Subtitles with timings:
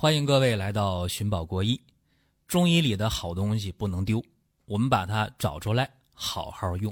[0.00, 1.78] 欢迎各位来到寻宝国医。
[2.48, 4.24] 中医里的好东西不能丢，
[4.64, 6.90] 我们把它找出来，好好用。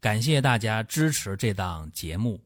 [0.00, 2.40] 感谢大家支持这档节目，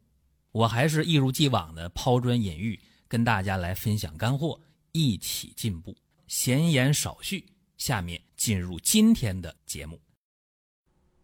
[0.52, 2.78] 我还是一如既往的抛砖引玉，
[3.08, 4.60] 跟大家来分享干货，
[4.92, 5.96] 一起进步。
[6.26, 7.42] 闲言少叙，
[7.78, 9.98] 下面进入今天的节目。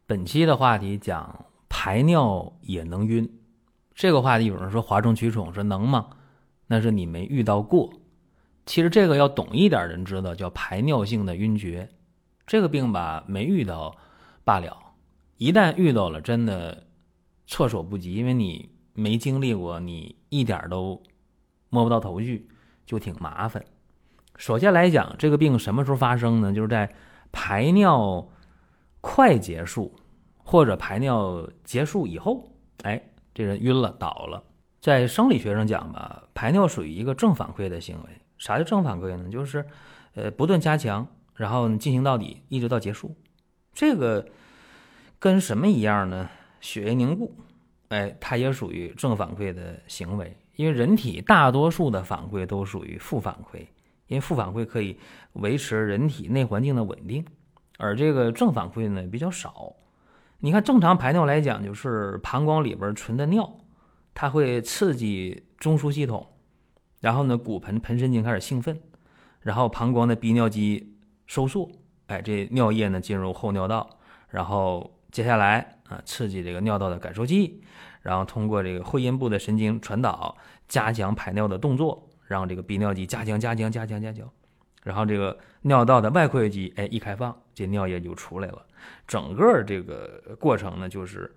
[0.06, 3.30] 本期的话题讲排尿也能晕，
[3.94, 6.16] 这个话题有人说哗众取宠，说能吗？
[6.66, 7.92] 那是你没遇到过。
[8.66, 11.88] 其实这个要懂一点人知道，叫排尿性的晕厥。
[12.46, 13.96] 这个病吧，没遇到
[14.44, 14.76] 罢了。
[15.36, 16.86] 一旦遇到了，真的
[17.46, 21.02] 措手不及，因为你没经历过，你一点都
[21.68, 22.48] 摸不到头绪，
[22.84, 23.64] 就挺麻烦。
[24.36, 26.52] 首先来讲，这个病什么时候发生呢？
[26.52, 26.92] 就是在
[27.30, 28.28] 排尿
[29.00, 29.94] 快结束。
[30.42, 32.50] 或者排尿结束以后，
[32.82, 33.00] 哎，
[33.32, 34.42] 这人晕了倒了。
[34.80, 38.19] 在生理学上讲吧，排尿属于一个正反馈的行为。
[38.40, 39.28] 啥叫正反馈呢？
[39.30, 39.64] 就是，
[40.14, 41.06] 呃，不断加强，
[41.36, 43.14] 然后进行到底，一直到结束。
[43.74, 44.26] 这个
[45.18, 46.28] 跟什么一样呢？
[46.60, 47.36] 血液凝固，
[47.88, 50.36] 哎，它也属于正反馈的行为。
[50.56, 53.60] 因为人体大多数的反馈都属于负反馈，
[54.08, 54.98] 因为负反馈可以
[55.34, 57.24] 维持人体内环境的稳定，
[57.78, 59.74] 而这个正反馈呢比较少。
[60.38, 63.58] 你看，正常排尿来讲，就是膀胱里边存的尿，
[64.14, 66.26] 它会刺激中枢系统，
[67.00, 68.80] 然后呢，骨盆盆神经开始兴奋，
[69.40, 71.68] 然后膀胱的逼尿肌收缩，
[72.06, 73.98] 哎，这尿液呢进入后尿道，
[74.28, 77.62] 然后接下来啊，刺激这个尿道的感受器，
[78.02, 80.36] 然后通过这个会阴部的神经传导，
[80.68, 84.28] 加强排尿的动作，让这个逼尿肌加强、加强、加强、加强。
[84.82, 88.66] 然后这个尿道的外括约肌，哎，一开放，这尿液就出来了。
[89.06, 91.34] 整个这个过程呢，就是，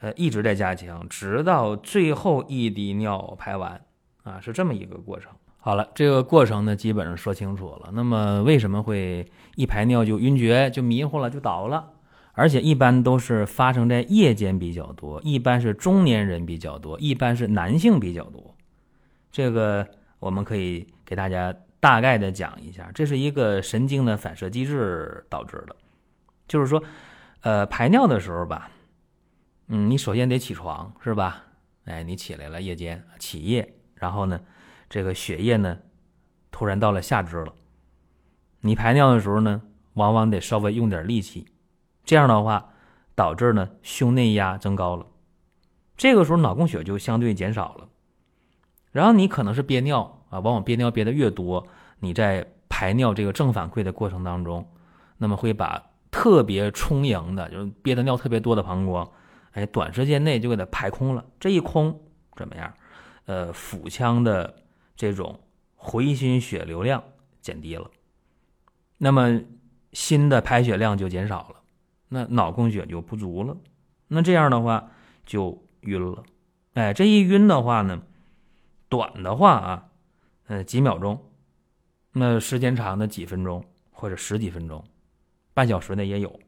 [0.00, 3.80] 呃，一直在加强，直到最后一滴尿排完，
[4.28, 5.32] 啊，是这么一个过程。
[5.56, 7.90] 好了，这个过程呢，基本上说清楚了。
[7.92, 9.26] 那么为什么会
[9.56, 11.90] 一排尿就晕厥、就迷糊了、就倒了？
[12.32, 18.54] 而且一般都是发生在夜间比较多，一般是中年人比较多，一般是男性比较多。
[19.32, 19.86] 这个
[20.18, 21.54] 我们可以给大家。
[21.80, 25.76] 大概的讲一下，这是一个神经的反射机制导致的，
[26.48, 26.82] 就是说，
[27.42, 28.68] 呃，排尿的时候吧，
[29.68, 31.44] 嗯，你首先得起床，是吧？
[31.84, 34.40] 哎，你起来了，夜间起夜，然后呢，
[34.88, 35.78] 这个血液呢，
[36.50, 37.52] 突然到了下肢了，
[38.60, 39.62] 你排尿的时候呢，
[39.94, 41.46] 往往得稍微用点力气，
[42.04, 42.70] 这样的话，
[43.14, 45.06] 导致呢胸内压增高了，
[45.96, 47.88] 这个时候脑供血就相对减少了，
[48.92, 50.14] 然后你可能是憋尿。
[50.30, 51.66] 啊，往往憋尿憋的越多，
[52.00, 54.70] 你在排尿这个正反馈的过程当中，
[55.16, 59.10] 那么会把特别充盈的，就是憋的尿特别多的膀胱，
[59.52, 61.24] 哎，短时间内就给它排空了。
[61.40, 61.98] 这一空
[62.36, 62.70] 怎么样？
[63.28, 64.62] 呃，腹腔的
[64.96, 65.38] 这种
[65.76, 67.04] 回心血流量
[67.42, 67.90] 减低了，
[68.96, 69.42] 那么
[69.92, 71.56] 新的排血量就减少了，
[72.08, 73.54] 那脑供血就不足了，
[74.06, 74.90] 那这样的话
[75.26, 76.24] 就晕了。
[76.72, 78.00] 哎，这一晕的话呢，
[78.88, 79.84] 短的话啊。
[80.46, 81.30] 呃，几秒钟，
[82.12, 84.82] 那时间长的几分钟或者十几分钟，
[85.52, 86.40] 半小时的也有。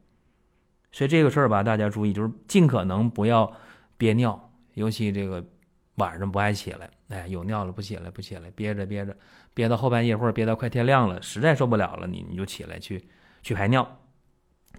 [0.91, 3.53] 所以这个事儿吧，大家注意，就是尽可能不要
[3.99, 5.45] 憋尿，尤其这个
[6.00, 9.15] 晚上不爱起来，哎，有尿了不起来不起来，憋着憋着，
[9.53, 13.05] 憋到后半夜或者憋到快天亮了，实在受不了了，你你就起来去
[13.43, 13.87] 去排尿。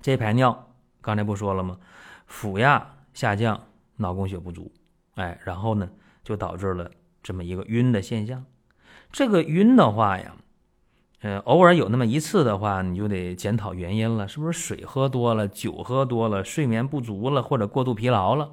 [0.02, 1.78] 这排尿刚才不说了吗？
[2.26, 3.68] 腹压下降，
[3.98, 4.72] 脑供血不足，
[5.16, 5.88] 哎，然后呢
[6.24, 6.90] 就导致了
[7.22, 8.44] 这么一个晕的现象。
[9.12, 10.36] 这个晕的话呀，
[11.22, 18.50] 呃，偶尔有那么一次的话，你就得检讨原因了，是不是水喝多了、酒喝多了、睡眠不足了，或者过度疲劳了，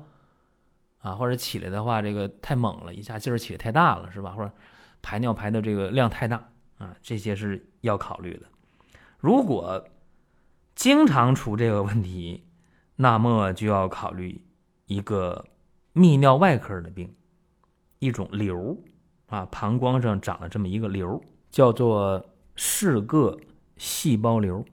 [0.98, 4.32] 啊，或者起来的话，这个太猛了，一下劲儿起的太大了，是吧？
[4.32, 4.52] 或者
[5.00, 6.48] 排尿排的这个量太大
[6.78, 8.46] 啊，这些是要考虑的。
[9.18, 9.84] 如果
[10.74, 12.44] 经常出这个问题，
[12.96, 14.40] 那么就要考虑
[14.86, 15.44] 一个
[15.94, 17.14] 泌尿外科的病，
[17.98, 18.76] 一种瘤。
[19.26, 22.24] 啊，膀胱上长了这么一个瘤，叫做
[22.56, 23.38] 嗜铬
[23.76, 24.64] 细胞瘤。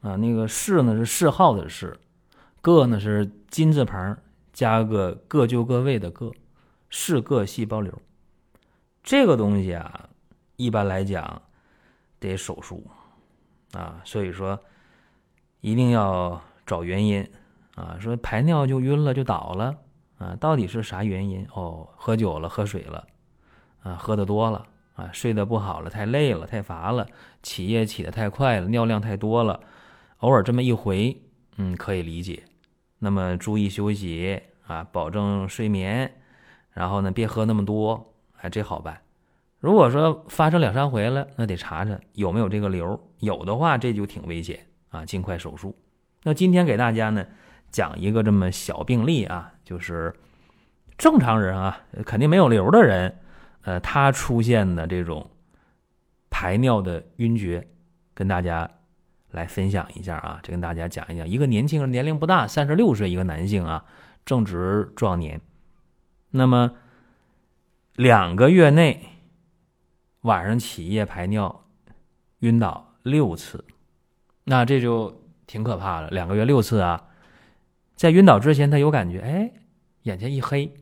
[0.00, 1.94] 啊，那个嗜呢是嗜号的嗜，
[2.62, 4.16] 铬呢是金字旁
[4.54, 6.32] 加个各就各位的各，
[6.88, 7.92] 是各细胞瘤。
[9.02, 10.08] 这个东西啊，
[10.56, 11.42] 一般来讲
[12.18, 12.86] 得手术
[13.72, 14.58] 啊，所以说
[15.60, 17.28] 一定要找原因
[17.74, 17.98] 啊。
[18.00, 19.76] 说排尿就晕了就倒了
[20.16, 21.46] 啊，到底是啥原因？
[21.52, 23.06] 哦，喝酒了，喝水了。
[23.82, 27.06] 啊，喝的多了啊，睡得不好了，太累了，太乏了，
[27.42, 29.60] 起夜起得太快了，尿量太多了，
[30.20, 31.20] 偶尔这么一回，
[31.56, 32.44] 嗯，可以理解。
[32.98, 36.10] 那么注意休息啊，保证睡眠，
[36.72, 39.00] 然后呢，别喝那么多，哎，这好办。
[39.58, 45.74] 如果说发生两三回了，那得查查有没有这个瘤，有的话这就挺危险啊，尽快手术。
[46.22, 47.26] 那今天给大家呢
[47.70, 50.14] 讲一个这么小病例啊，就是
[50.96, 53.18] 正常人啊，肯定没有瘤的人，
[53.62, 55.30] 呃，他出现的这种
[56.30, 57.66] 排尿的晕厥，
[58.12, 58.70] 跟大家
[59.34, 63.84] 来分享一下啊，这跟大家讲一讲，一个年轻人，年龄不大，三十六岁，一个男性啊，
[64.24, 65.40] 正值壮年，
[66.30, 66.72] 那么。
[67.96, 69.00] 两个月内，
[70.22, 71.64] 晚上起夜排尿，
[72.40, 73.64] 晕倒六次，
[74.42, 76.08] 那这就挺可怕的。
[76.08, 77.04] 两个月六次啊，
[77.94, 79.52] 在晕倒之前，他有感觉，哎，
[80.02, 80.74] 眼前一黑，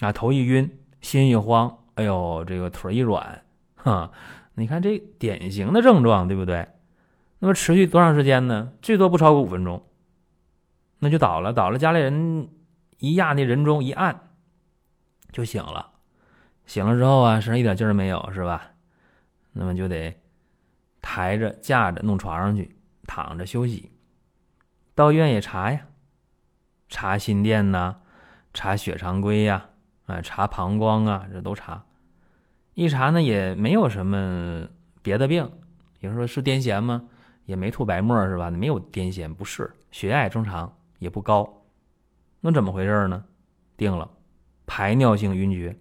[0.00, 0.68] 啊，头一晕，
[1.00, 3.44] 心一慌，哎呦，这个腿一软，
[3.76, 4.10] 哈，
[4.54, 6.66] 你看这典型的症状，对不对？
[7.40, 8.72] 那么持续多长时间呢？
[8.80, 9.84] 最多不超过五分钟，
[10.98, 12.48] 那就倒了，倒了，家里人
[12.98, 14.30] 一压那人中一按，
[15.32, 15.90] 就醒了。
[16.66, 18.72] 醒了之后啊，身上一点劲儿没有，是吧？
[19.52, 20.20] 那么就得
[21.00, 22.76] 抬着、架着弄床上去，
[23.06, 23.90] 躺着休息。
[24.94, 25.86] 到医院也查呀，
[26.88, 27.96] 查心电呐，
[28.52, 29.70] 查血常规呀，
[30.04, 31.86] 啊，查膀胱啊，这都查。
[32.74, 34.68] 一查呢，也没有什么
[35.02, 35.50] 别的病。
[36.00, 37.08] 有人说是癫痫吗？
[37.50, 38.48] 也没吐白沫，是吧？
[38.48, 41.64] 没有癫痫，不是，血压也正常，也不高。
[42.40, 43.24] 那怎么回事呢？
[43.76, 44.08] 定了，
[44.66, 45.76] 排尿性晕厥。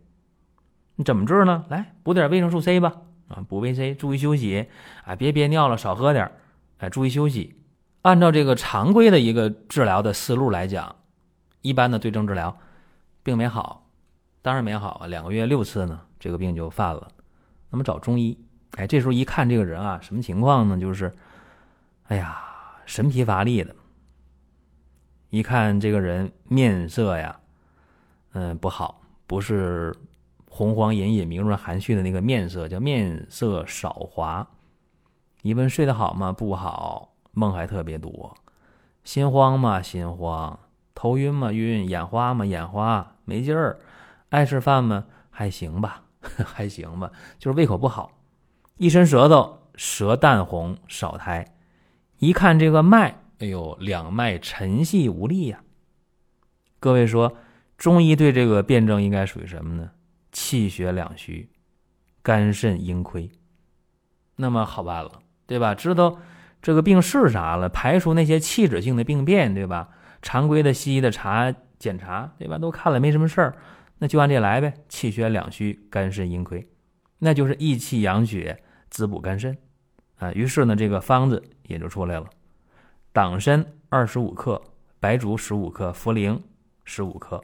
[0.96, 1.64] 你怎么治呢？
[1.70, 2.92] 来补点维生素 C 吧，
[3.28, 4.66] 啊，补维 C，注意休息，
[5.06, 6.32] 啊，别憋尿了，少喝点，
[6.80, 7.56] 哎，注意休息。
[8.02, 10.96] 按照这个常规的一个治疗的思路来讲，
[11.62, 12.58] 一般的对症治疗，
[13.22, 13.88] 病没好，
[14.42, 17.08] 当然没好啊，两个月六次呢，这个病就犯了。
[17.70, 18.36] 那么找中医，
[18.78, 20.78] 哎，这时候一看这个人啊，什么情况呢？
[20.80, 21.16] 就是，
[22.10, 22.38] 哎呀，
[22.86, 23.76] 神疲乏力的。
[25.30, 27.40] 一看这个人面色呀，
[28.34, 29.96] 嗯，不好，不是。
[30.52, 34.46] 红黄隐隐、明润含蓄的那个面色叫面色少华。
[35.44, 36.34] 一问睡得好吗？
[36.34, 38.36] 不好，梦还特别多。
[39.04, 39.80] 心慌吗？
[39.80, 40.60] 心慌。
[40.96, 41.54] 头晕吗？
[41.54, 41.88] 晕。
[41.88, 42.44] 眼花吗？
[42.44, 43.16] 眼花。
[43.24, 43.80] 没劲儿。
[44.30, 45.06] 爱吃饭吗？
[45.30, 46.02] 还行吧，
[46.44, 48.12] 还行吧，就是胃口不好。
[48.78, 51.46] 一伸舌头，舌淡红，少苔。
[52.20, 55.62] 一看这个脉，哎呦，两脉沉细无力呀。
[56.78, 57.38] 各位说，
[57.78, 59.92] 中医对这个辩证应该属于什么呢？
[60.34, 61.50] 气血两虚，
[62.22, 63.32] 肝肾阴亏，
[64.36, 65.74] 那么好办了，对吧？
[65.74, 66.20] 知道
[66.62, 69.88] 这个病是啥了，排除那些器质性的病变，对吧？
[70.22, 72.58] 常规的西医的查检查，对吧？
[72.58, 73.58] 都看了没什么事儿，
[74.00, 74.74] 那就按这来呗。
[74.90, 76.68] 气血两虚，肝肾阴亏，
[77.20, 79.58] 那就是益气养血，滋补肝肾
[80.20, 80.32] 啊。
[80.34, 82.30] 于是呢，这个方子也就出来了：
[83.12, 84.62] 党参二十五克，
[85.00, 86.40] 白术十五克，茯苓
[86.84, 87.44] 十五克。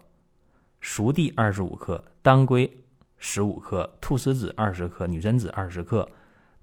[0.81, 2.72] 熟地二十五克，当归
[3.18, 6.07] 十五克，菟丝子二十克，女贞子二十克，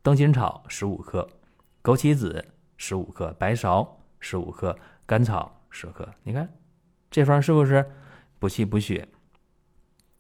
[0.00, 1.28] 灯心草十五克，
[1.82, 2.44] 枸杞子
[2.76, 3.84] 十五克，白芍
[4.20, 6.08] 十五克，甘草十克。
[6.22, 6.48] 你看
[7.10, 7.84] 这方是不是
[8.38, 9.08] 补气补血？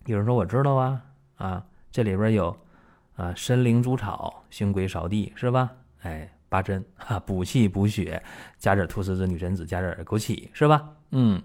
[0.06, 1.04] 有人说我知道啊
[1.36, 2.48] 啊，这里边有
[3.14, 5.70] 啊参苓猪草，熏归芍地是吧？
[6.02, 8.22] 哎，八珍哈，补气补血，
[8.58, 10.88] 加点菟丝子、女贞子，加点枸杞是吧？
[11.10, 11.42] 嗯。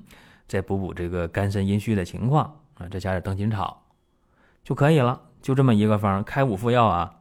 [0.48, 3.86] 再补补这个肝肾阴虚的情况啊，再加点灯心草
[4.63, 5.21] 就可以了。
[5.42, 7.20] 就这么一个方，开五副药啊。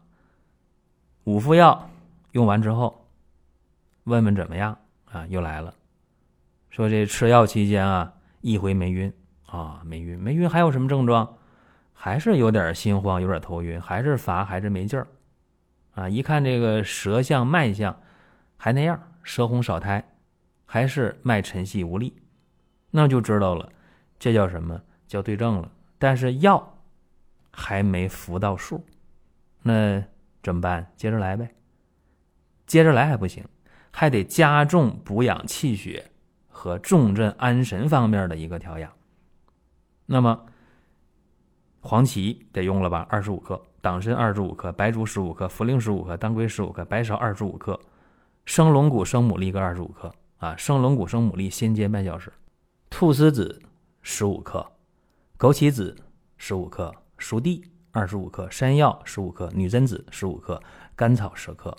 [1.25, 1.91] 五副药
[2.31, 3.09] 用完之后，
[4.05, 4.79] 问问怎么样
[5.11, 5.27] 啊？
[5.27, 5.75] 又来了，
[6.71, 9.13] 说这吃药期间啊，一回没晕
[9.47, 11.37] 啊，没晕，没晕，还有什么症状？
[11.93, 15.09] 还是有点心慌，有点头晕，还是乏，还是没劲儿
[15.97, 16.09] 啊？
[16.09, 18.01] 一看这个舌象、脉象
[18.57, 20.03] 还那样，舌红少苔，
[20.65, 22.15] 还是脉沉细无力。
[22.93, 23.73] 那就知道了，
[24.19, 25.71] 这叫什么叫对症了？
[25.99, 26.79] 但是药
[27.51, 28.85] 还没服到数，
[29.63, 30.05] 那
[30.43, 30.93] 怎么办？
[30.97, 31.53] 接着来呗。
[32.67, 33.45] 接着来还不行，
[33.91, 36.11] 还得加重补养气血
[36.49, 38.93] 和重镇安神方面的一个调养。
[40.05, 40.47] 那么
[41.81, 43.07] 黄芪得用了吧？
[43.09, 47.79] 二十五克，党参二十五克，白术十五克，茯苓十五克，当归十五克，白芍二十五克，
[48.45, 50.57] 生龙骨、生牡蛎各二十五克啊！
[50.57, 52.33] 生龙骨、生牡蛎先煎半小时。
[52.91, 53.63] 菟丝子
[54.03, 54.67] 十五克，
[55.39, 55.97] 枸杞子
[56.37, 60.61] 十五克，熟地二十五克，山药十五克，女贞子十五克，
[60.97, 61.73] 甘草十克，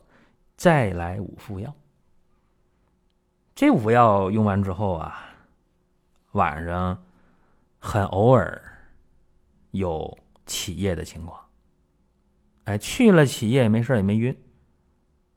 [0.55, 1.75] 再来五副药。
[3.53, 5.25] 这五副药用完之后啊，
[6.31, 7.03] 晚上
[7.79, 8.61] 很偶尔
[9.71, 11.37] 有起夜的情况。
[12.67, 14.35] 哎，去了企业也没事也没晕，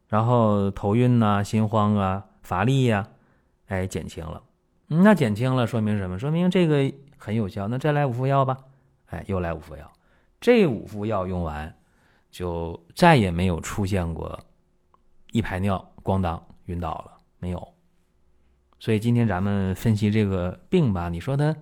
[0.08, 3.08] 然后头晕呐、心慌啊、乏力呀，
[3.68, 4.42] 哎，减轻了。
[4.88, 6.18] 那减轻了，说明什么？
[6.18, 7.68] 说明这个很有效。
[7.68, 8.58] 那再来五副药吧。
[9.06, 9.92] 哎，又来五副药。
[10.40, 11.72] 这五副药用完，
[12.32, 14.40] 就再也没有出现过
[15.30, 17.74] 一排尿咣当晕倒了，没有。
[18.80, 21.54] 所以今天咱们分析这个病吧，你说它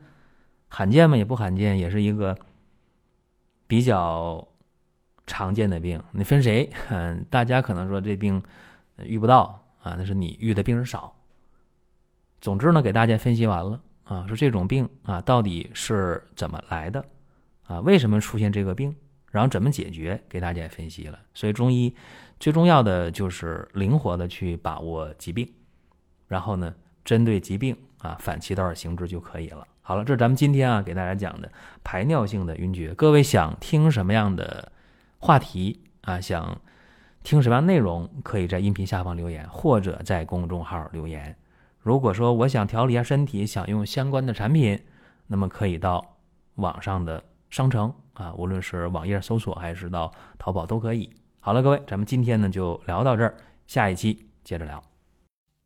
[0.69, 1.15] 罕见吗？
[1.15, 2.39] 也不罕见，也是一个
[3.67, 4.49] 比较
[5.29, 6.03] 常见的病。
[6.11, 6.69] 你分谁？
[6.91, 8.43] 嗯， 大家可能说这病
[8.97, 11.15] 遇不到啊，那是你遇的病人少。
[12.41, 17.05] 总之呢，给大家分析完了啊，说这种病啊到底是怎么来的
[17.69, 17.79] 啊？
[17.81, 18.93] 为什么出现这个病？
[19.31, 20.21] 然后怎么解决？
[20.29, 21.19] 给大家分析了。
[21.35, 21.95] 所以中医
[22.41, 25.49] 最重要的就是灵活的去把握疾病，
[26.27, 26.75] 然后呢？
[27.05, 29.67] 针对疾病啊，反其道而行之就可以了。
[29.81, 31.51] 好了，这是咱们今天啊给大家讲的
[31.83, 32.93] 排尿性的晕厥。
[32.93, 34.71] 各位想听什么样的
[35.19, 36.21] 话题啊？
[36.21, 36.61] 想
[37.23, 38.09] 听什么样内容？
[38.23, 41.37] 可以在音频下方留言，或者在公众号留言。
[41.79, 44.79] 如果说我想调理一下身体，想用相关的产品，
[45.27, 46.05] 那么可以到
[46.57, 51.11] 网上的商城啊，无论是网页搜索还是到淘宝都可以。
[51.41, 54.83] 好了，各位，咱们今天呢就聊到这儿，下一期接着聊。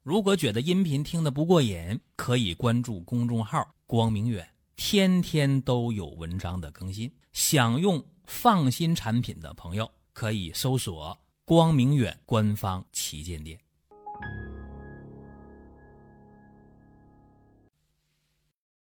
[0.02, 7.10] 如果觉得音频听得不过瘾，可以关注公众号“光明远”，天天都有文章的更新。
[7.32, 13.58] 想用放心产品的朋友，可以搜索“光明远”官方旗舰店。